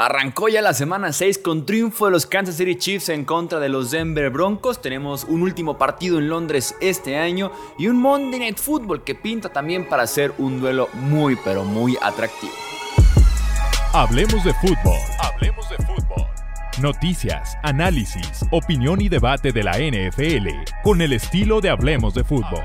[0.00, 3.68] Arrancó ya la semana 6 con triunfo de los Kansas City Chiefs en contra de
[3.68, 4.80] los Denver Broncos.
[4.80, 9.50] Tenemos un último partido en Londres este año y un Monday Night Football que pinta
[9.50, 12.54] también para ser un duelo muy pero muy atractivo.
[13.92, 14.98] Hablemos de fútbol.
[15.18, 16.26] Hablemos de fútbol.
[16.80, 20.48] Noticias, análisis, opinión y debate de la NFL
[20.82, 22.64] con el estilo de Hablemos de fútbol.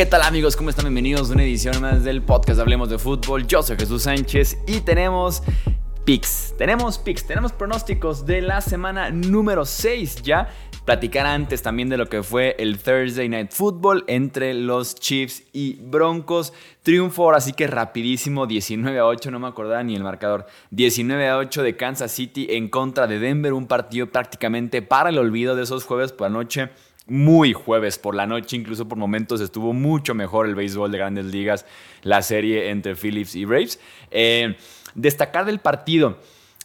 [0.00, 0.56] ¿Qué tal amigos?
[0.56, 0.86] ¿Cómo están?
[0.86, 3.46] Bienvenidos a una edición más del podcast Hablemos de Fútbol.
[3.46, 5.42] Yo soy Jesús Sánchez y tenemos
[6.06, 6.54] picks.
[6.56, 10.48] Tenemos picks, tenemos pronósticos de la semana número 6 ya.
[10.86, 15.74] Platicar antes también de lo que fue el Thursday Night Football entre los Chiefs y
[15.82, 16.54] Broncos.
[16.82, 20.46] Triunfo ahora sí que rapidísimo, 19 a 8, no me acordaba ni el marcador.
[20.70, 25.18] 19 a 8 de Kansas City en contra de Denver, un partido prácticamente para el
[25.18, 26.70] olvido de esos jueves por la noche
[27.10, 31.26] muy jueves por la noche, incluso por momentos estuvo mucho mejor el béisbol de grandes
[31.26, 31.66] ligas,
[32.02, 33.80] la serie entre Phillips y Braves.
[34.10, 34.56] Eh,
[34.94, 36.18] destacar del partido.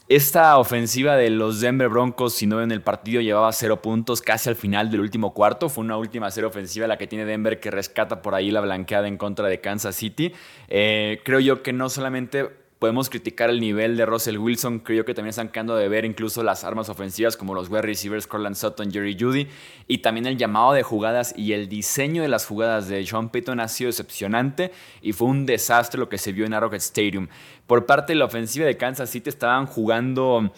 [0.07, 4.49] Esta ofensiva de los Denver Broncos, si no en el partido, llevaba cero puntos casi
[4.49, 5.67] al final del último cuarto.
[5.67, 9.07] Fue una última cero ofensiva la que tiene Denver que rescata por ahí la blanqueada
[9.07, 10.31] en contra de Kansas City.
[10.67, 15.13] Eh, creo yo que no solamente Podemos criticar el nivel de Russell Wilson, creo que
[15.13, 18.91] también están quedando de ver incluso las armas ofensivas como los wide receivers Corland Sutton,
[18.91, 19.47] Jerry Judy
[19.87, 23.61] y también el llamado de jugadas y el diseño de las jugadas de Sean Payton
[23.61, 27.29] ha sido decepcionante y fue un desastre lo que se vio en Arrowhead Stadium.
[27.65, 30.51] Por parte de la ofensiva de Kansas City estaban jugando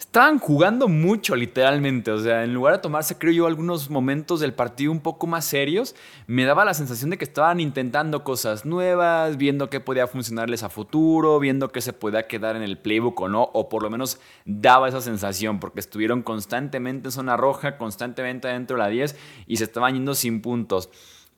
[0.00, 2.10] estaban jugando mucho, literalmente.
[2.10, 5.44] O sea, en lugar de tomarse, creo yo, algunos momentos del partido un poco más
[5.44, 5.94] serios,
[6.26, 10.68] me daba la sensación de que estaban intentando cosas nuevas, viendo qué podía funcionarles a
[10.68, 14.18] futuro, viendo qué se podía quedar en el playbook o no, o por lo menos
[14.44, 19.58] daba esa sensación, porque estuvieron constantemente en zona roja, constantemente dentro de la 10 y
[19.58, 20.90] se estaban yendo sin puntos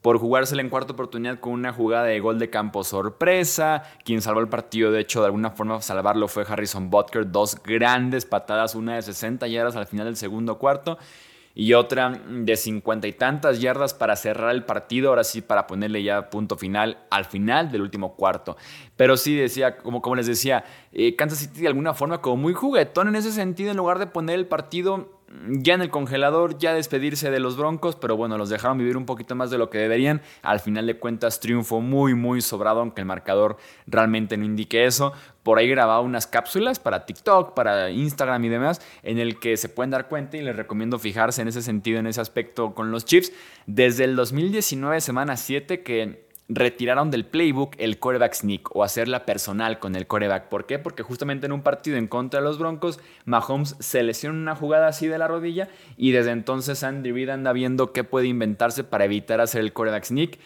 [0.03, 3.85] por jugársela en cuarta oportunidad con una jugada de gol de campo sorpresa.
[4.05, 7.31] Quien salvó el partido, de hecho, de alguna forma salvarlo fue Harrison Butker.
[7.31, 10.99] Dos grandes patadas, una de 60 yardas al final del segundo cuarto
[11.55, 16.03] y otra de cincuenta y tantas yardas para cerrar el partido, ahora sí para ponerle
[16.03, 18.57] ya punto final al final del último cuarto.
[18.97, 22.53] Pero sí decía, como, como les decía, eh, Kansas City de alguna forma como muy
[22.53, 26.75] juguetón en ese sentido, en lugar de poner el partido ya en el congelador, ya
[26.75, 29.79] despedirse de los Broncos, pero bueno, los dejaron vivir un poquito más de lo que
[29.79, 30.21] deberían.
[30.43, 35.13] Al final de cuentas, triunfo muy, muy sobrado, aunque el marcador realmente no indique eso.
[35.43, 39.69] Por ahí grababa unas cápsulas para TikTok, para Instagram y demás, en el que se
[39.69, 43.05] pueden dar cuenta y les recomiendo fijarse en ese sentido, en ese aspecto con los
[43.05, 43.33] chips.
[43.67, 49.79] Desde el 2019, semana 7, que retiraron del playbook el coreback sneak o hacerla personal
[49.79, 50.49] con el coreback.
[50.49, 50.79] ¿Por qué?
[50.79, 54.89] Porque justamente en un partido en contra de los Broncos, Mahomes se lesiona una jugada
[54.89, 59.05] así de la rodilla y desde entonces Andy Reid anda viendo qué puede inventarse para
[59.05, 60.39] evitar hacer el coreback sneak.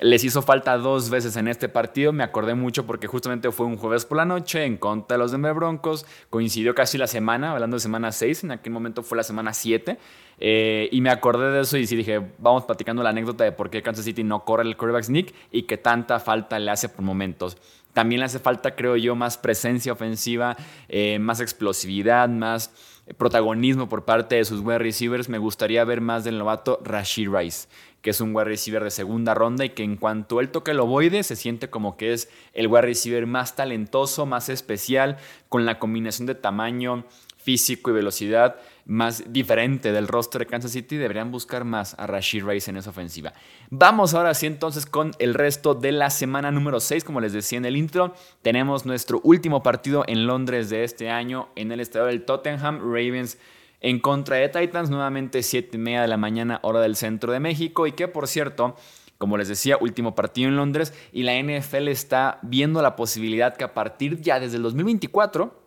[0.00, 3.76] Les hizo falta dos veces en este partido, me acordé mucho porque justamente fue un
[3.76, 7.76] jueves por la noche en contra de los Denver Broncos, coincidió casi la semana, hablando
[7.76, 9.96] de semana 6, en aquel momento fue la semana 7,
[10.40, 13.70] eh, y me acordé de eso y sí dije, vamos platicando la anécdota de por
[13.70, 17.04] qué Kansas City no corre el quarterback sneak y que tanta falta le hace por
[17.04, 17.56] momentos.
[17.92, 20.56] También le hace falta, creo yo, más presencia ofensiva,
[20.88, 22.72] eh, más explosividad, más
[23.16, 25.28] protagonismo por parte de sus wide receivers.
[25.28, 27.68] Me gustaría ver más del novato Rashid Rice
[28.04, 30.80] que es un wide receiver de segunda ronda y que en cuanto él toque el
[30.80, 35.16] ovoide se siente como que es el wide receiver más talentoso, más especial,
[35.48, 37.06] con la combinación de tamaño,
[37.38, 42.44] físico y velocidad más diferente del roster de Kansas City, deberían buscar más a Rashid
[42.44, 43.32] Rice en esa ofensiva.
[43.70, 47.56] Vamos ahora sí entonces con el resto de la semana número 6, como les decía
[47.56, 48.12] en el intro,
[48.42, 53.38] tenemos nuestro último partido en Londres de este año en el estadio del Tottenham Ravens
[53.84, 57.38] en contra de Titans, nuevamente 7 y media de la mañana, hora del centro de
[57.38, 57.86] México.
[57.86, 58.76] Y que por cierto,
[59.18, 60.94] como les decía, último partido en Londres.
[61.12, 65.62] Y la NFL está viendo la posibilidad que a partir ya desde el 2024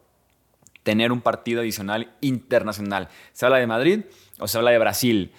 [0.82, 3.08] tener un partido adicional internacional.
[3.34, 4.00] Se habla de Madrid
[4.40, 5.32] o se habla de Brasil.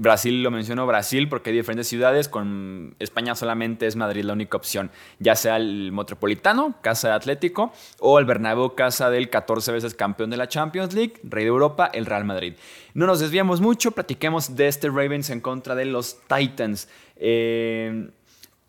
[0.00, 4.56] Brasil lo menciono Brasil porque hay diferentes ciudades, con España solamente es Madrid la única
[4.56, 9.94] opción, ya sea el Metropolitano, casa de Atlético, o el Bernabéu, casa del 14 veces
[9.94, 12.54] campeón de la Champions League, rey de Europa, el Real Madrid.
[12.94, 16.88] No nos desviamos mucho, platiquemos de este Ravens en contra de los Titans.
[17.16, 18.08] Eh,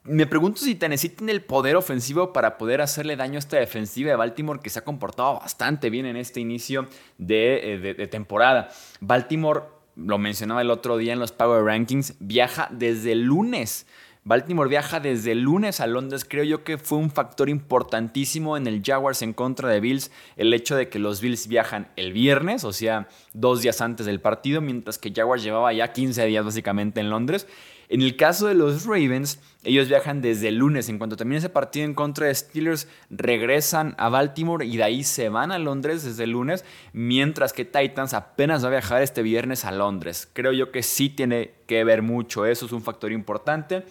[0.03, 4.11] me pregunto si Tennessee tiene el poder ofensivo para poder hacerle daño a esta defensiva
[4.11, 6.87] de Baltimore que se ha comportado bastante bien en este inicio
[7.17, 8.69] de, eh, de temporada.
[8.99, 13.87] Baltimore lo mencionaba el otro día en los Power Rankings, viaja desde el lunes
[14.27, 16.25] Baltimore viaja desde lunes a Londres.
[16.27, 20.51] Creo yo que fue un factor importantísimo en el Jaguars en contra de Bills el
[20.51, 24.61] hecho de que los Bills viajan el viernes, o sea, dos días antes del partido,
[24.61, 27.45] mientras que Jaguars llevaba ya 15 días básicamente en Londres.
[27.87, 30.89] En el caso de los Ravens, ellos viajan desde lunes.
[30.89, 35.03] En cuanto termine ese partido en contra de Steelers, regresan a Baltimore y de ahí
[35.03, 39.21] se van a Londres desde el lunes, mientras que Titans apenas va a viajar este
[39.21, 40.27] viernes a Londres.
[40.33, 43.85] Creo yo que sí tiene que ver mucho, eso es un factor importante.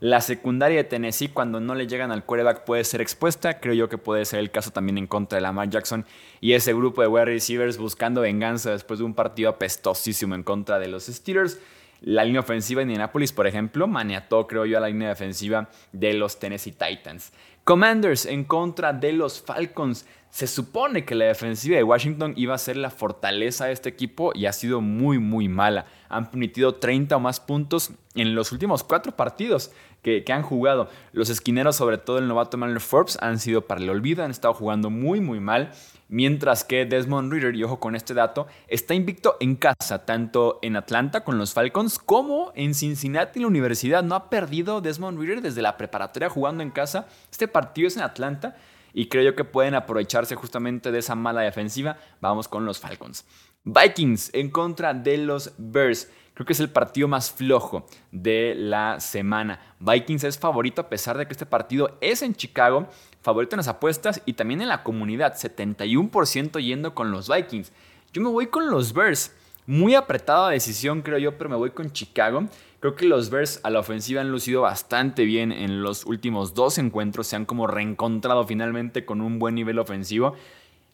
[0.00, 3.60] La secundaria de Tennessee, cuando no le llegan al quarterback, puede ser expuesta.
[3.60, 6.06] Creo yo que puede ser el caso también en contra de Lamar Jackson
[6.40, 10.78] y ese grupo de wide receivers buscando venganza después de un partido apestosísimo en contra
[10.78, 11.60] de los Steelers.
[12.00, 16.14] La línea ofensiva de Indianapolis, por ejemplo, maniató, creo yo, a la línea defensiva de
[16.14, 17.32] los Tennessee Titans.
[17.64, 20.06] Commanders en contra de los Falcons.
[20.30, 24.30] Se supone que la defensiva de Washington iba a ser la fortaleza de este equipo
[24.34, 25.86] y ha sido muy, muy mala.
[26.08, 29.72] Han permitido 30 o más puntos en los últimos cuatro partidos
[30.02, 30.88] que, han jugado.
[31.12, 34.54] Los esquineros, sobre todo el novato Manuel Forbes, han sido para el olvido, han estado
[34.54, 35.72] jugando muy, muy mal.
[36.08, 40.76] Mientras que Desmond Reader, y ojo con este dato, está invicto en casa, tanto en
[40.76, 44.02] Atlanta con los Falcons como en Cincinnati la universidad.
[44.02, 47.06] No ha perdido Desmond Reader desde la preparatoria jugando en casa.
[47.30, 48.56] Este partido es en Atlanta
[48.92, 51.96] y creo yo que pueden aprovecharse justamente de esa mala defensiva.
[52.20, 53.24] Vamos con los Falcons.
[53.64, 56.10] Vikings en contra de los Bears.
[56.34, 59.60] Creo que es el partido más flojo de la semana.
[59.80, 62.88] Vikings es favorito a pesar de que este partido es en Chicago,
[63.20, 67.72] favorito en las apuestas y también en la comunidad, 71% yendo con los Vikings.
[68.12, 69.34] Yo me voy con los Bears.
[69.70, 72.48] Muy apretada decisión creo yo, pero me voy con Chicago.
[72.80, 76.76] Creo que los Bears a la ofensiva han lucido bastante bien en los últimos dos
[76.78, 77.28] encuentros.
[77.28, 80.34] Se han como reencontrado finalmente con un buen nivel ofensivo.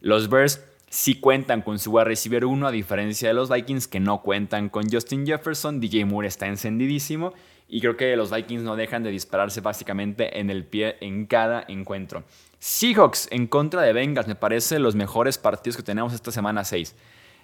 [0.02, 3.98] Los Bears sí cuentan con su wide receiver 1, a diferencia de los Vikings que
[3.98, 5.80] no cuentan con Justin Jefferson.
[5.80, 7.32] DJ Moore está encendidísimo.
[7.68, 11.64] Y creo que los Vikings no dejan de dispararse básicamente en el pie en cada
[11.66, 12.24] encuentro.
[12.58, 14.28] Seahawks en contra de Bengals.
[14.28, 16.94] Me parece los mejores partidos que tenemos esta semana 6.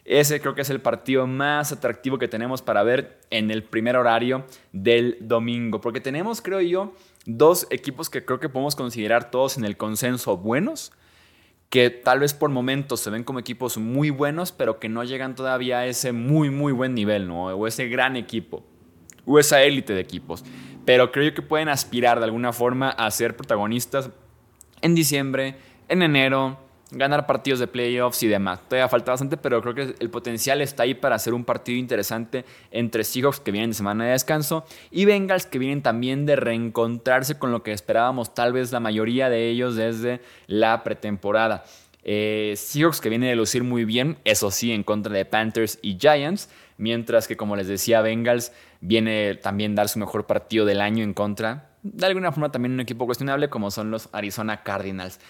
[0.05, 3.97] Ese creo que es el partido más atractivo que tenemos para ver en el primer
[3.97, 5.81] horario del domingo.
[5.81, 6.95] Porque tenemos, creo yo,
[7.25, 10.93] dos equipos que creo que podemos considerar todos en el consenso buenos.
[11.69, 15.35] Que tal vez por momentos se ven como equipos muy buenos, pero que no llegan
[15.35, 17.47] todavía a ese muy, muy buen nivel, ¿no?
[17.47, 18.65] O ese gran equipo.
[19.25, 20.45] O esa élite de equipos.
[20.85, 24.11] Pero creo yo que pueden aspirar de alguna forma a ser protagonistas
[24.83, 25.55] en diciembre,
[25.89, 26.59] en enero,
[26.93, 28.61] ganar partidos de playoffs y demás.
[28.69, 32.45] Todavía falta bastante, pero creo que el potencial está ahí para hacer un partido interesante
[32.71, 37.39] entre Seahawks que vienen de semana de descanso y Bengals que vienen también de reencontrarse
[37.39, 41.65] con lo que esperábamos tal vez la mayoría de ellos desde la pretemporada.
[42.05, 45.97] Eh, Seahawks que viene de lucir muy bien, eso sí, en contra de Panthers y
[45.99, 51.05] Giants, mientras que como les decía, Bengals viene también dar su mejor partido del año
[51.05, 55.21] en contra, de alguna forma también un equipo cuestionable como son los Arizona Cardinals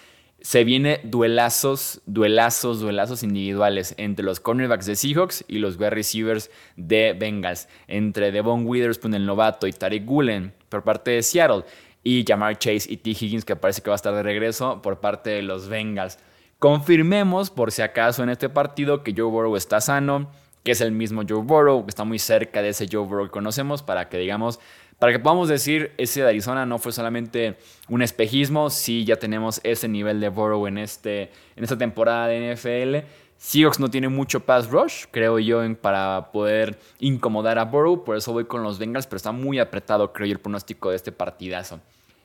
[0.43, 6.51] se viene duelazos, duelazos, duelazos individuales entre los cornerbacks de Seahawks y los wide receivers
[6.75, 11.63] de Bengals, entre Devon Witherspoon, el novato, y Tariq Gulen por parte de Seattle,
[12.03, 13.11] y Jamar Chase y T.
[13.11, 16.19] Higgins, que parece que va a estar de regreso por parte de los Bengals.
[16.59, 20.29] Confirmemos, por si acaso, en este partido que Joe Burrow está sano,
[20.63, 23.31] que es el mismo Joe Burrow, que está muy cerca de ese Joe Burrow que
[23.31, 24.59] conocemos, para que digamos
[25.03, 27.57] para que podamos decir, ese de Arizona no fue solamente
[27.89, 31.23] un espejismo, sí ya tenemos ese nivel de Burrow en, este,
[31.57, 33.05] en esta temporada de NFL.
[33.35, 38.31] Seahawks no tiene mucho pass rush, creo yo, para poder incomodar a Burrow, por eso
[38.31, 41.81] voy con los Bengals, pero está muy apretado, creo yo, el pronóstico de este partidazo.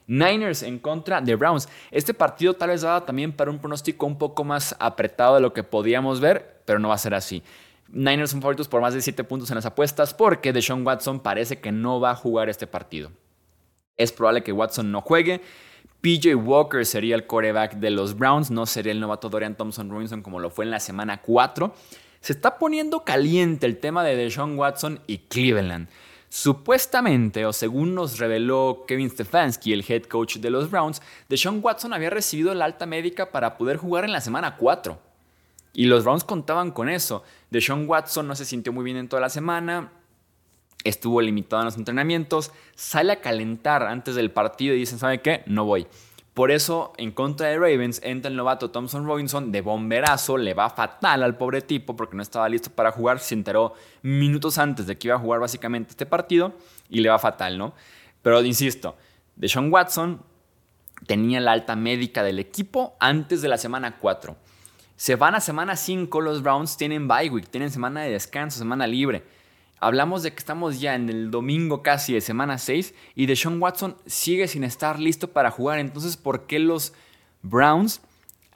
[0.07, 1.69] Niners en contra de Browns.
[1.91, 5.53] Este partido tal vez daba también para un pronóstico un poco más apretado de lo
[5.53, 7.43] que podíamos ver, pero no va a ser así.
[7.88, 11.61] Niners son favoritos por más de 7 puntos en las apuestas porque Deshaun Watson parece
[11.61, 13.11] que no va a jugar este partido.
[13.97, 15.40] Es probable que Watson no juegue.
[16.00, 20.23] PJ Walker sería el coreback de los Browns, no sería el novato Dorian Thompson Robinson
[20.23, 21.75] como lo fue en la semana 4.
[22.21, 25.88] Se está poniendo caliente el tema de Deshaun Watson y Cleveland.
[26.28, 31.95] Supuestamente, o según nos reveló Kevin Stefanski, el head coach de los Browns, Deshaun Watson
[31.95, 35.08] había recibido la alta médica para poder jugar en la semana 4.
[35.73, 37.23] Y los Browns contaban con eso.
[37.51, 39.93] Deshaun Watson no se sintió muy bien en toda la semana,
[40.85, 45.43] estuvo limitado en los entrenamientos, sale a calentar antes del partido y dicen, ¿sabe qué?
[45.47, 45.87] No voy.
[46.35, 50.71] Por eso, en contra de Ravens, entra el novato Thompson Robinson de bomberazo, le va
[50.71, 54.97] fatal al pobre tipo porque no estaba listo para jugar, se enteró minutos antes de
[54.97, 56.53] que iba a jugar básicamente este partido
[56.89, 57.75] y le va fatal, ¿no?
[58.23, 58.97] Pero insisto,
[59.35, 60.23] Deshaun Watson
[61.09, 64.37] tenía la alta médica del equipo antes de la semana 4.
[64.99, 68.85] Se van a semana 5 los Browns, tienen bye week, tienen semana de descanso, semana
[68.88, 69.23] libre.
[69.78, 73.97] Hablamos de que estamos ya en el domingo casi de semana 6 y Deshaun Watson
[74.07, 75.78] sigue sin estar listo para jugar.
[75.78, 76.95] Entonces, ¿por qué los
[77.43, 78.00] Browns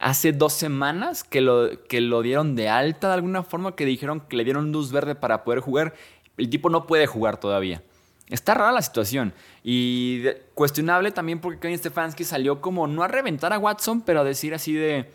[0.01, 4.19] hace dos semanas que lo, que lo dieron de alta de alguna forma, que dijeron
[4.19, 5.95] que le dieron luz verde para poder jugar?
[6.37, 7.85] El tipo no puede jugar todavía.
[8.27, 9.33] Está rara la situación
[9.63, 14.25] y cuestionable también porque Kevin Stefanski salió como no a reventar a Watson, pero a
[14.25, 15.09] decir así de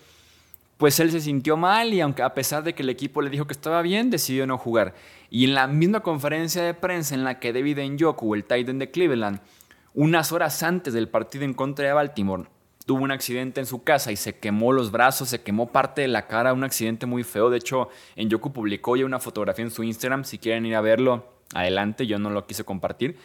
[0.77, 3.45] pues él se sintió mal y aunque a pesar de que el equipo le dijo
[3.45, 4.93] que estaba bien, decidió no jugar.
[5.29, 8.91] Y en la misma conferencia de prensa en la que David Njoku, el Titan de
[8.91, 9.39] Cleveland,
[9.93, 12.45] unas horas antes del partido en contra de Baltimore,
[12.85, 16.07] tuvo un accidente en su casa y se quemó los brazos, se quemó parte de
[16.07, 17.49] la cara, un accidente muy feo.
[17.49, 21.25] De hecho, Njoku publicó ya una fotografía en su Instagram, si quieren ir a verlo,
[21.53, 23.17] adelante, yo no lo quise compartir,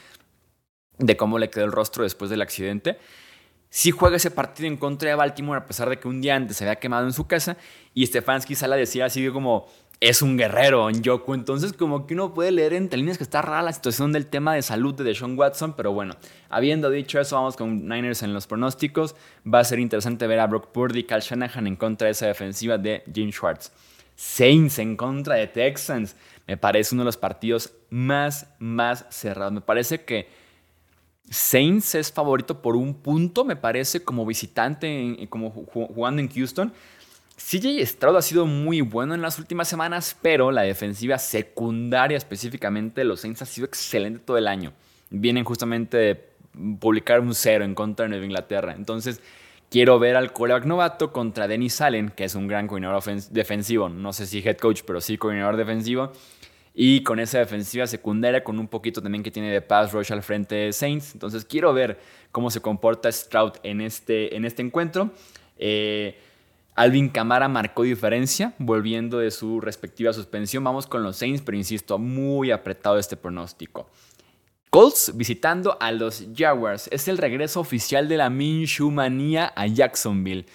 [0.99, 2.99] de cómo le quedó el rostro después del accidente
[3.73, 6.59] sí juega ese partido en contra de Baltimore a pesar de que un día antes
[6.59, 7.57] se había quemado en su casa
[7.95, 9.67] y Stefanski sale a decir así como
[9.99, 11.33] es un guerrero en Yoku.
[11.33, 14.55] Entonces como que uno puede leer entre líneas que está rara la situación del tema
[14.55, 16.17] de salud de Deshaun Watson, pero bueno,
[16.51, 19.17] habiendo dicho eso, vamos con Niners en los pronósticos.
[19.43, 22.27] Va a ser interesante ver a Brock Purdy y Cal Shanahan en contra de esa
[22.27, 23.73] defensiva de Jim Schwartz.
[24.17, 26.15] Saints en contra de Texans.
[26.47, 29.55] Me parece uno de los partidos más, más cerrados.
[29.55, 30.42] Me parece que
[31.33, 36.73] Saints es favorito por un punto, me parece, como visitante, como jugando en Houston.
[37.37, 43.01] CJ Stroud ha sido muy bueno en las últimas semanas, pero la defensiva secundaria específicamente
[43.01, 44.75] de los Saints ha sido excelente todo el año.
[45.09, 46.15] Vienen justamente de
[46.79, 48.75] publicar un cero en contra de Nueva Inglaterra.
[48.77, 49.23] Entonces,
[49.71, 53.89] quiero ver al coreback novato contra Dennis Allen, que es un gran coordinador defensivo.
[53.89, 56.13] No sé si head coach, pero sí coordinador defensivo.
[56.75, 60.23] Y con esa defensiva secundaria, con un poquito también que tiene de pass rush al
[60.23, 61.13] frente de Saints.
[61.15, 61.99] Entonces quiero ver
[62.31, 65.11] cómo se comporta Stroud en este, en este encuentro.
[65.59, 66.19] Eh,
[66.75, 70.65] Alvin Camara marcó diferencia, volviendo de su respectiva suspensión.
[70.65, 73.91] Vamos con los Saints, pero insisto, muy apretado este pronóstico.
[74.71, 76.89] Colts visitando a los Jaguars.
[76.91, 80.47] Es el regreso oficial de la Minshew manía a Jacksonville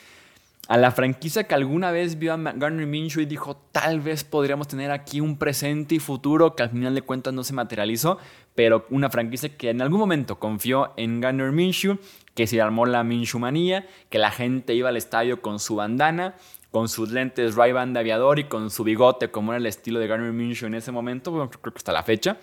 [0.68, 4.68] a la franquicia que alguna vez vio a Garner Minshew y dijo, tal vez podríamos
[4.68, 8.18] tener aquí un presente y futuro que al final de cuentas no se materializó,
[8.54, 12.00] pero una franquicia que en algún momento confió en Garner Minshew,
[12.34, 16.36] que se armó la Minshew manía, que la gente iba al estadio con su bandana,
[16.72, 20.08] con sus lentes Ray-Ban de aviador y con su bigote, como era el estilo de
[20.08, 22.38] Garner Minshew en ese momento, creo que hasta la fecha.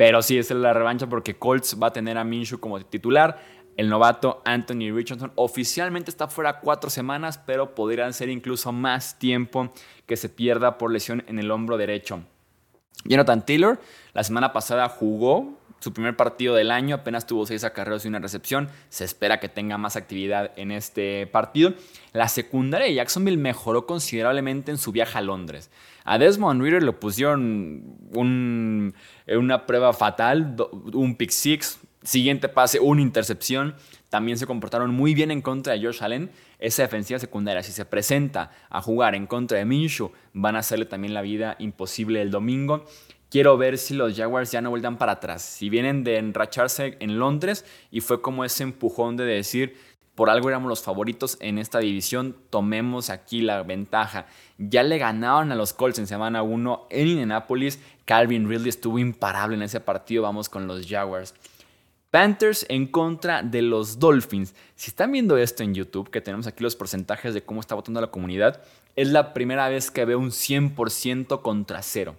[0.00, 3.38] Pero sí, es la revancha porque Colts va a tener a Minshew como titular
[3.76, 9.74] el novato Anthony Richardson oficialmente está fuera cuatro semanas, pero podrían ser incluso más tiempo
[10.06, 12.22] que se pierda por lesión en el hombro derecho.
[13.04, 13.78] Jonathan Taylor
[14.14, 18.18] la semana pasada jugó su primer partido del año, apenas tuvo seis acarreos y una
[18.20, 18.68] recepción.
[18.90, 21.74] Se espera que tenga más actividad en este partido.
[22.12, 25.70] La secundaria de Jacksonville mejoró considerablemente en su viaje a Londres.
[26.04, 30.56] A Desmond Reader le pusieron una prueba fatal,
[30.92, 33.74] un pick six, Siguiente pase, una intercepción.
[34.08, 36.30] También se comportaron muy bien en contra de Josh Allen.
[36.58, 40.86] Esa defensiva secundaria, si se presenta a jugar en contra de Minshew, van a hacerle
[40.86, 42.86] también la vida imposible el domingo.
[43.30, 45.42] Quiero ver si los Jaguars ya no vuelvan para atrás.
[45.42, 49.76] Si vienen de enracharse en Londres y fue como ese empujón de decir,
[50.16, 54.26] por algo éramos los favoritos en esta división, tomemos aquí la ventaja.
[54.58, 57.78] Ya le ganaron a los Colts en semana 1 en Indianapolis.
[58.04, 60.24] Calvin Ridley estuvo imparable en ese partido.
[60.24, 61.32] Vamos con los Jaguars.
[62.10, 64.56] Panthers en contra de los Dolphins.
[64.74, 68.00] Si están viendo esto en YouTube, que tenemos aquí los porcentajes de cómo está votando
[68.00, 68.60] la comunidad,
[68.96, 72.16] es la primera vez que veo un 100% contra cero.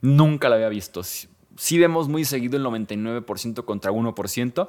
[0.00, 1.02] Nunca lo había visto.
[1.02, 4.68] Si vemos muy seguido el 99% contra 1%.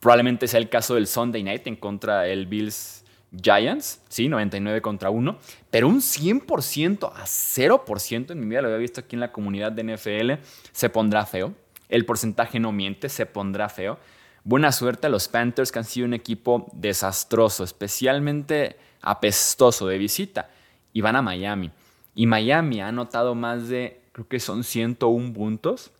[0.00, 5.10] Probablemente sea el caso del Sunday Night en contra del Bills Giants, sí, 99 contra
[5.10, 5.38] 1,
[5.70, 9.72] pero un 100% a 0% en mi vida lo había visto aquí en la comunidad
[9.72, 11.52] de NFL, se pondrá feo
[11.88, 13.98] el porcentaje no miente, se pondrá feo.
[14.44, 20.50] Buena suerte a los Panthers que han sido un equipo desastroso, especialmente apestoso de visita.
[20.92, 21.70] Y van a Miami.
[22.14, 25.92] Y Miami ha anotado más de, creo que son 101 puntos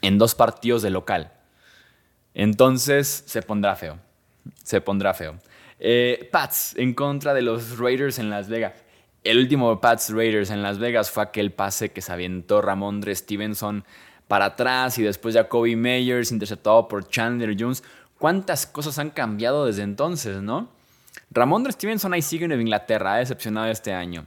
[0.00, 1.32] en dos partidos de local.
[2.34, 3.98] Entonces se pondrá feo.
[4.62, 5.34] Se pondrá feo.
[5.80, 8.74] Eh, Pats en contra de los Raiders en Las Vegas.
[9.24, 13.84] El último Pats Raiders en Las Vegas fue aquel pase que se aventó Ramondre Stevenson
[14.28, 17.82] para atrás y después Jacoby Meyers interceptado por Chandler Jones.
[18.18, 20.68] ¿Cuántas cosas han cambiado desde entonces, no?
[21.32, 24.26] Ramondre Stevenson ahí sigue en Inglaterra, ha decepcionado este año.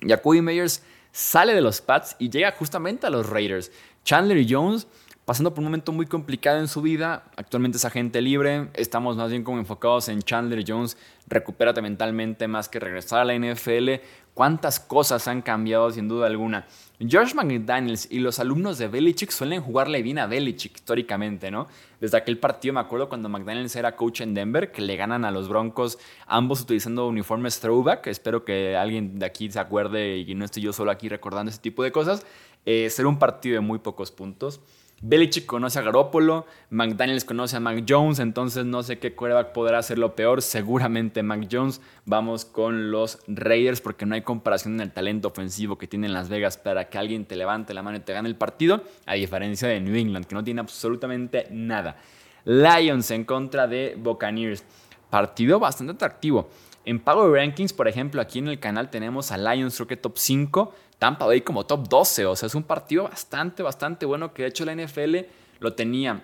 [0.00, 0.82] Jacoby Meyers
[1.16, 3.72] sale de los Pats y llega justamente a los Raiders.
[4.04, 4.86] Chandler Jones
[5.26, 7.24] pasando por un momento muy complicado en su vida.
[7.36, 8.68] Actualmente es agente libre.
[8.74, 10.96] Estamos más bien como enfocados en Chandler Jones.
[11.26, 13.90] Recupérate mentalmente más que regresar a la NFL.
[14.34, 16.68] ¿Cuántas cosas han cambiado sin duda alguna?
[17.00, 21.66] George McDaniels y los alumnos de Belichick suelen jugarle bien a Belichick históricamente, ¿no?
[22.00, 25.32] Desde aquel partido me acuerdo cuando McDaniels era coach en Denver, que le ganan a
[25.32, 28.06] los Broncos, ambos utilizando uniformes throwback.
[28.06, 31.60] Espero que alguien de aquí se acuerde y no estoy yo solo aquí recordando ese
[31.60, 32.24] tipo de cosas.
[32.64, 34.60] Eh, será un partido de muy pocos puntos.
[35.02, 39.78] Belichick conoce a Garoppolo, McDaniels conoce a Mac Jones, entonces no sé qué quarterback podrá
[39.78, 40.40] hacerlo peor.
[40.40, 41.82] Seguramente Mac Jones.
[42.06, 46.30] Vamos con los Raiders porque no hay comparación en el talento ofensivo que tienen Las
[46.30, 49.68] Vegas para que alguien te levante la mano y te gane el partido, a diferencia
[49.68, 51.96] de New England, que no tiene absolutamente nada.
[52.44, 54.64] Lions en contra de Buccaneers.
[55.10, 56.48] Partido bastante atractivo.
[56.86, 60.72] En Power Rankings, por ejemplo, aquí en el canal tenemos a Lions, creo top 5,
[60.98, 62.26] Tampa Bay como top 12.
[62.26, 65.16] O sea, es un partido bastante, bastante bueno que de hecho la NFL
[65.60, 66.22] lo tenía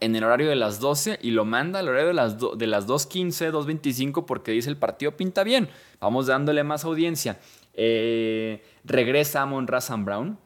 [0.00, 2.86] en el horario de las 12 y lo manda al horario de las, de las
[2.86, 5.68] 2.15, 2.25 porque dice el partido pinta bien.
[6.00, 7.38] Vamos dándole más audiencia.
[7.74, 10.38] Eh, regresa Amon Razan Brown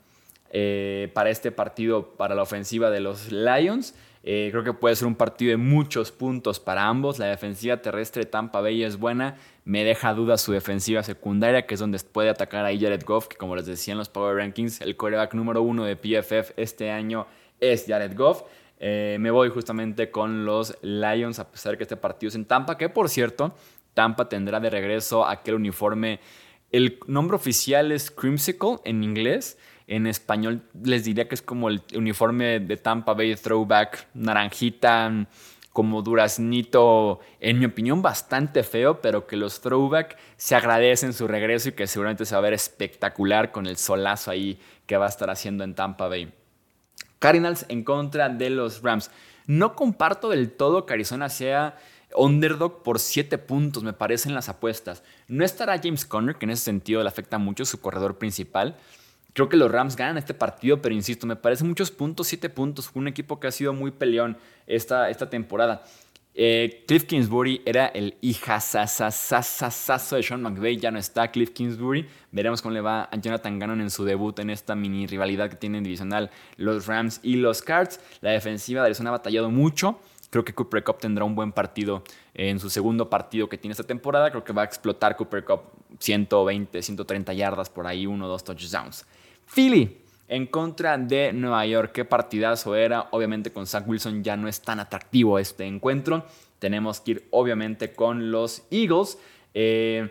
[0.50, 3.94] eh, para este partido, para la ofensiva de los Lions.
[4.26, 7.18] Eh, creo que puede ser un partido de muchos puntos para ambos.
[7.18, 9.36] La defensiva terrestre de Tampa Bay es buena.
[9.66, 13.36] Me deja duda su defensiva secundaria, que es donde puede atacar a Jared Goff, que
[13.36, 17.26] como les decía en los Power Rankings, el coreback número uno de PFF este año
[17.60, 18.44] es Jared Goff.
[18.80, 22.46] Eh, me voy justamente con los Lions, a pesar de que este partido es en
[22.46, 23.54] Tampa, que por cierto,
[23.92, 26.18] Tampa tendrá de regreso aquel uniforme.
[26.72, 29.58] El nombre oficial es Crimsicle en inglés.
[29.86, 35.26] En español les diría que es como el uniforme de Tampa Bay Throwback, naranjita,
[35.74, 41.68] como duraznito, en mi opinión bastante feo, pero que los Throwback se agradecen su regreso
[41.70, 45.08] y que seguramente se va a ver espectacular con el solazo ahí que va a
[45.08, 46.32] estar haciendo en Tampa Bay.
[47.18, 49.10] Cardinals en contra de los Rams.
[49.46, 51.76] No comparto del todo que Arizona sea
[52.14, 55.02] underdog por 7 puntos, me parecen las apuestas.
[55.26, 58.76] No estará James Conner, que en ese sentido le afecta mucho su corredor principal.
[59.34, 62.90] Creo que los Rams ganan este partido, pero insisto, me parece muchos puntos, 7 puntos.
[62.94, 65.84] un equipo que ha sido muy peleón esta, esta temporada.
[66.36, 72.08] Eh, Cliff Kingsbury era el hijazazazazazo de Sean McVay, ya no está Cliff Kingsbury.
[72.30, 75.56] Veremos cómo le va a Jonathan Gannon en su debut en esta mini rivalidad que
[75.56, 78.00] tienen divisional los Rams y los Cards.
[78.20, 79.98] La defensiva de Arizona ha batallado mucho.
[80.30, 82.02] Creo que Cooper Cup tendrá un buen partido
[82.34, 84.30] en su segundo partido que tiene esta temporada.
[84.30, 85.60] Creo que va a explotar Cooper Cup
[86.00, 89.06] 120, 130 yardas por ahí, uno o dos touchdowns.
[89.46, 91.92] Philly en contra de Nueva York.
[91.92, 93.08] Qué partidazo era.
[93.12, 96.26] Obviamente con Zach Wilson ya no es tan atractivo este encuentro.
[96.58, 99.18] Tenemos que ir obviamente con los Eagles.
[99.52, 100.10] Eh,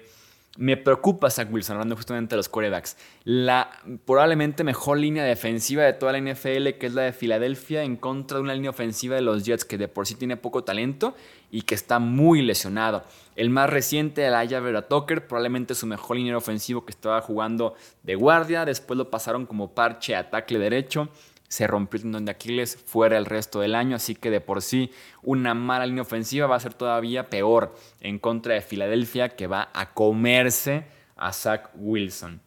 [0.57, 2.95] me preocupa Zach Wilson, hablando justamente de los quarterbacks.
[3.23, 3.71] La
[4.05, 8.37] probablemente mejor línea defensiva de toda la NFL, que es la de Filadelfia, en contra
[8.37, 11.15] de una línea ofensiva de los Jets, que de por sí tiene poco talento
[11.49, 13.03] y que está muy lesionado.
[13.35, 17.73] El más reciente, el Aya Vera Tucker, probablemente su mejor línea ofensivo que estaba jugando
[18.03, 18.63] de guardia.
[18.63, 21.09] Después lo pasaron como parche a tackle derecho
[21.53, 24.63] se rompió el tendón de Aquiles fuera el resto del año, así que de por
[24.63, 24.89] sí
[25.21, 29.69] una mala línea ofensiva va a ser todavía peor en contra de Filadelfia que va
[29.71, 30.85] a comerse
[31.15, 32.41] a Zach Wilson.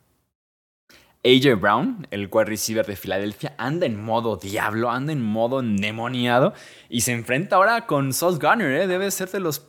[1.23, 6.53] AJ Brown, el wide receiver de Filadelfia, anda en modo diablo, anda en modo endemoniado
[6.89, 8.87] y se enfrenta ahora con Sauce Garner, ¿eh?
[8.89, 9.61] debe ser de los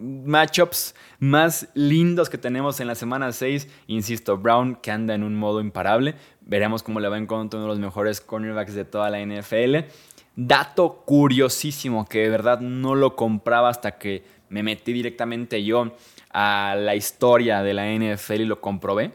[0.00, 3.68] matchups más lindos que tenemos en la semana 6.
[3.86, 6.14] Insisto, Brown que anda en un modo imparable.
[6.40, 9.88] Veremos cómo le va en contra uno de los mejores cornerbacks de toda la NFL.
[10.36, 15.94] Dato curiosísimo que de verdad no lo compraba hasta que me metí directamente yo
[16.32, 19.12] a la historia de la NFL y lo comprobé.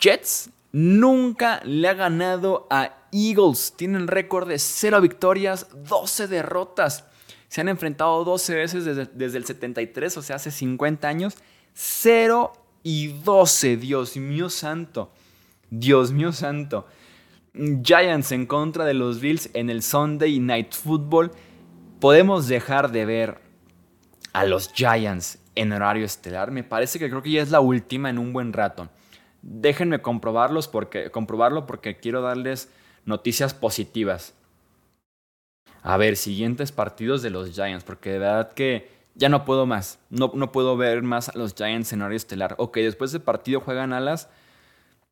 [0.00, 3.74] Jets nunca le ha ganado a Eagles.
[3.76, 7.04] Tienen récord de 0 victorias, 12 derrotas.
[7.56, 11.38] Se han enfrentado 12 veces desde, el 73, o sea, hace 50 años.
[11.72, 15.10] 0 y 12, Dios mío santo.
[15.70, 16.86] Dios mío santo.
[17.54, 21.30] Giants en contra de los Bills en el Sunday Night Football.
[21.98, 23.40] Podemos dejar de ver
[24.34, 26.50] a los Giants en horario estelar.
[26.50, 28.90] Me parece que creo que ya es la última en un buen rato.
[29.40, 32.68] Déjenme comprobarlos porque, comprobarlo porque quiero darles
[33.06, 34.34] noticias positivas
[35.86, 40.00] a ver, siguientes partidos de los Giants, porque de verdad que ya no puedo más.
[40.10, 42.56] No, no puedo ver más a los Giants en horario estelar.
[42.58, 44.28] Ok, después del partido juegan alas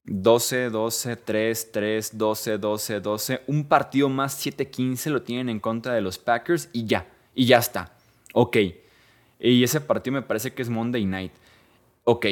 [0.07, 3.43] 12, 12, 3, 3, 12, 12, 12.
[3.47, 7.07] Un partido más 7-15 lo tienen en contra de los Packers y ya,
[7.37, 7.93] y ya está.
[8.33, 8.57] Ok.
[9.39, 11.33] Y ese partido me parece que es Monday Night.
[12.03, 12.27] Ok,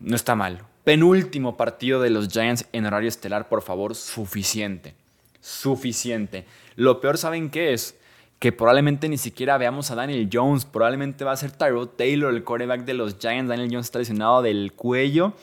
[0.00, 0.66] no está mal.
[0.84, 4.94] Penúltimo partido de los Giants en horario estelar, por favor, suficiente.
[5.40, 6.44] Suficiente.
[6.76, 7.98] Lo peor, ¿saben qué es?
[8.38, 10.64] Que probablemente ni siquiera veamos a Daniel Jones.
[10.64, 13.48] Probablemente va a ser Tyrod Taylor, el quarterback de los Giants.
[13.48, 15.34] Daniel Jones está lesionado del cuello.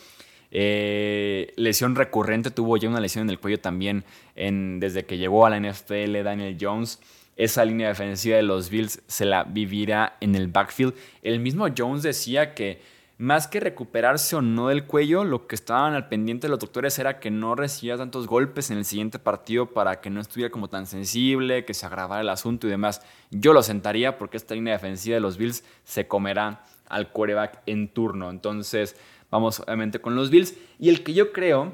[0.52, 4.06] Eh, lesión recurrente, tuvo ya una lesión en el cuello también
[4.36, 7.02] desde que llegó a la NFL Daniel Jones.
[7.36, 10.94] Esa línea defensiva de los Bills se la vivirá en el backfield.
[11.22, 12.80] El mismo Jones decía que
[13.17, 16.99] más que recuperarse o no del cuello, lo que estaban al pendiente de los doctores
[16.99, 20.67] era que no recibiera tantos golpes en el siguiente partido para que no estuviera como
[20.67, 23.01] tan sensible, que se agravara el asunto y demás.
[23.32, 27.88] Yo lo sentaría porque esta línea defensiva de los Bills se comerá al quarterback en
[27.88, 28.30] turno.
[28.30, 28.97] Entonces,
[29.32, 30.56] vamos obviamente con los Bills.
[30.78, 31.73] Y el que yo creo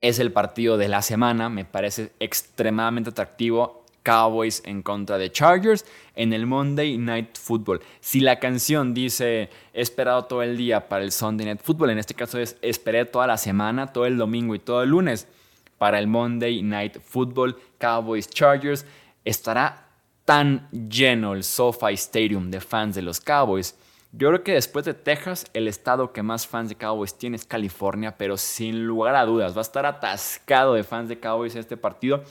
[0.00, 5.84] es el partido de la semana, me parece extremadamente atractivo Cowboys en contra de Chargers
[6.14, 7.82] en el Monday Night Football.
[8.00, 11.98] Si la canción dice he esperado todo el día para el Sunday Night Football, en
[11.98, 15.28] este caso es esperé toda la semana, todo el domingo y todo el lunes
[15.76, 18.86] para el Monday Night Football Cowboys Chargers,
[19.26, 19.88] estará
[20.24, 23.74] tan lleno el SoFi Stadium de fans de los Cowboys.
[24.12, 27.44] Yo creo que después de Texas, el estado que más fans de Cowboys tiene es
[27.44, 31.76] California, pero sin lugar a dudas, va a estar atascado de fans de Cowboys este
[31.76, 32.24] partido.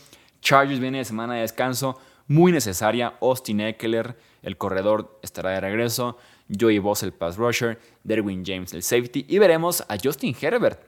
[0.47, 3.15] Chargers viene de semana de descanso muy necesaria.
[3.19, 6.17] Austin Eckler, el corredor, estará de regreso.
[6.47, 7.77] Joey Boss, el pass rusher.
[8.05, 9.25] Derwin James, el safety.
[9.27, 10.79] Y veremos a Justin Herbert.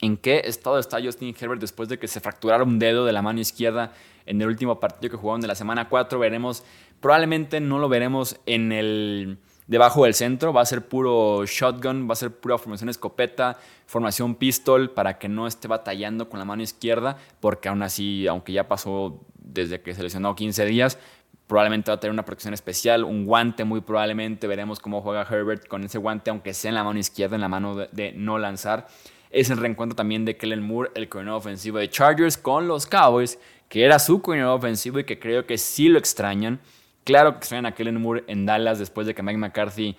[0.00, 3.22] ¿En qué estado está Justin Herbert después de que se fracturara un dedo de la
[3.22, 3.92] mano izquierda
[4.26, 6.18] en el último partido que jugaron de la semana 4?
[6.18, 6.64] Veremos,
[6.98, 9.38] probablemente no lo veremos en el
[9.72, 10.52] debajo del centro.
[10.52, 15.28] Va a ser puro shotgun, va a ser pura formación escopeta, formación pistol para que
[15.28, 19.94] no esté batallando con la mano izquierda, porque aún así, aunque ya pasó desde que
[19.94, 20.98] se lesionó 15 días,
[21.46, 25.66] probablemente va a tener una protección especial, un guante muy probablemente, veremos cómo juega Herbert
[25.66, 28.86] con ese guante, aunque sea en la mano izquierda, en la mano de, no lanzar.
[29.30, 33.38] Es el reencuentro también de Kellen Moore, el coordinador ofensivo de Chargers, con los Cowboys,
[33.70, 36.60] que era su coordinador ofensivo y que creo que sí lo extrañan.
[37.04, 39.96] Claro que extrañan a Kellen Moore en Dallas después de que Mike McCarthy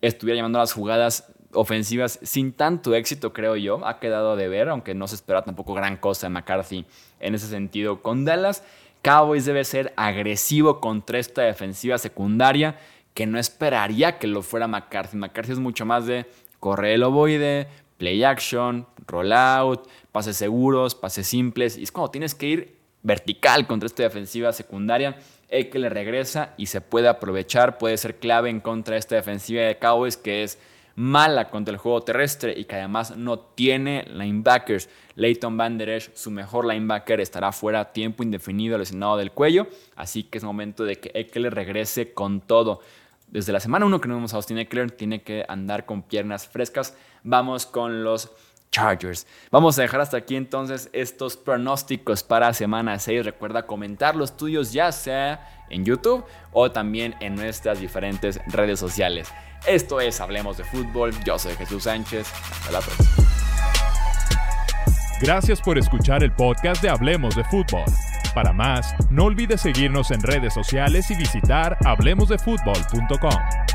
[0.00, 3.86] estuviera llamando las jugadas ofensivas sin tanto éxito, creo yo.
[3.86, 6.84] Ha quedado de ver, aunque no se espera tampoco gran cosa de McCarthy
[7.20, 8.02] en ese sentido.
[8.02, 8.64] Con Dallas,
[9.02, 12.76] Cowboys debe ser agresivo contra esta defensiva secundaria
[13.14, 15.16] que no esperaría que lo fuera McCarthy.
[15.16, 16.26] McCarthy es mucho más de
[16.60, 21.76] correr el ovoide, play action, roll out, pases seguros, pases simples.
[21.76, 25.16] Y es como tienes que ir vertical contra esta defensiva secundaria
[25.70, 29.62] que le regresa y se puede aprovechar, puede ser clave en contra de esta defensiva
[29.62, 30.58] de Cowboys que es
[30.94, 34.88] mala contra el juego terrestre y que además no tiene linebackers.
[35.14, 40.24] Leighton Van Der Esch, su mejor linebacker, estará fuera tiempo indefinido lesionado del cuello, así
[40.24, 42.80] que es momento de que Eckler regrese con todo.
[43.28, 46.48] Desde la semana 1 que no vemos a Austin Eckler, tiene que andar con piernas
[46.48, 46.96] frescas.
[47.24, 48.30] Vamos con los
[48.72, 49.26] Chargers.
[49.50, 53.24] Vamos a dejar hasta aquí entonces estos pronósticos para semana 6.
[53.24, 59.28] Recuerda comentar los tuyos ya sea en YouTube o también en nuestras diferentes redes sociales.
[59.66, 61.12] Esto es Hablemos de Fútbol.
[61.24, 62.26] Yo soy Jesús Sánchez.
[62.50, 63.10] Hasta la próxima.
[65.20, 67.84] Gracias por escuchar el podcast de Hablemos de Fútbol.
[68.34, 73.71] Para más, no olvides seguirnos en redes sociales y visitar hablemosdefutbol.com.